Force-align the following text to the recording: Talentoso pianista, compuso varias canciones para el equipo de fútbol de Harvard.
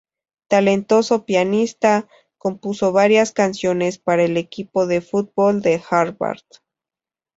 Talentoso 0.47 1.25
pianista, 1.25 2.07
compuso 2.39 2.91
varias 2.91 3.33
canciones 3.33 3.99
para 3.99 4.23
el 4.23 4.35
equipo 4.35 4.87
de 4.87 4.99
fútbol 4.99 5.61
de 5.61 5.79
Harvard. 5.91 6.41